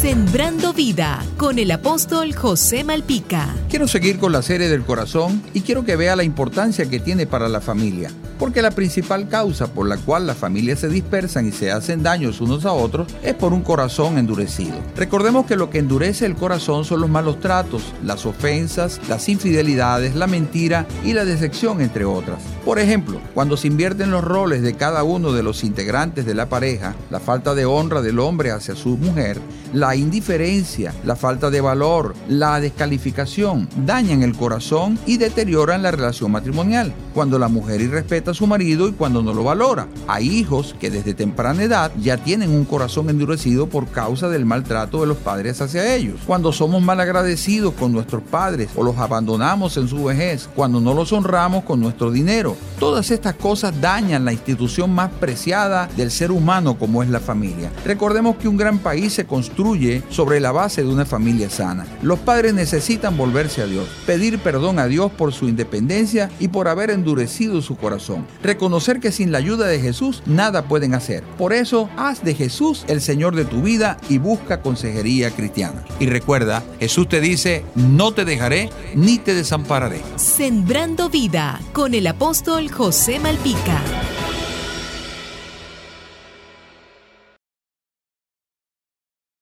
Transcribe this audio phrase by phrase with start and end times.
[0.00, 3.54] Sembrando vida con el apóstol José Malpica.
[3.68, 7.26] Quiero seguir con la serie del corazón y quiero que vea la importancia que tiene
[7.26, 11.52] para la familia, porque la principal causa por la cual las familias se dispersan y
[11.52, 14.78] se hacen daños unos a otros es por un corazón endurecido.
[14.96, 20.14] Recordemos que lo que endurece el corazón son los malos tratos, las ofensas, las infidelidades,
[20.14, 22.38] la mentira y la decepción, entre otras.
[22.64, 26.48] Por ejemplo, cuando se invierten los roles de cada uno de los integrantes de la
[26.48, 29.40] pareja, la falta de honra del hombre hacia su mujer,
[29.72, 36.32] la indiferencia, la falta de valor, la descalificación, dañan el corazón y deterioran la relación
[36.32, 36.92] matrimonial.
[37.14, 39.88] Cuando la mujer irrespeta a su marido y cuando no lo valora.
[40.06, 45.00] Hay hijos que desde temprana edad ya tienen un corazón endurecido por causa del maltrato
[45.00, 46.20] de los padres hacia ellos.
[46.26, 50.94] Cuando somos mal agradecidos con nuestros padres o los abandonamos en su vejez, cuando no
[50.94, 52.49] los honramos con nuestro dinero.
[52.78, 57.70] Todas estas cosas dañan la institución más preciada del ser humano como es la familia.
[57.84, 61.86] Recordemos que un gran país se construye sobre la base de una familia sana.
[62.02, 66.68] Los padres necesitan volverse a Dios, pedir perdón a Dios por su independencia y por
[66.68, 68.26] haber endurecido su corazón.
[68.42, 71.22] Reconocer que sin la ayuda de Jesús nada pueden hacer.
[71.38, 75.84] Por eso, haz de Jesús el Señor de tu vida y busca consejería cristiana.
[75.98, 80.02] Y recuerda, Jesús te dice, no te dejaré ni te desampararé.
[80.16, 82.06] Sembrando vida con el
[82.42, 84.19] José Malpica.